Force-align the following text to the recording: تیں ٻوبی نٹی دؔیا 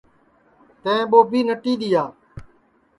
تیں 0.83 1.01
ٻوبی 1.09 1.39
نٹی 1.47 1.73
دؔیا 1.79 2.03